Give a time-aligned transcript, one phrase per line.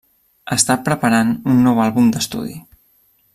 [0.55, 2.57] Està preparant un nou àlbum d'estudi.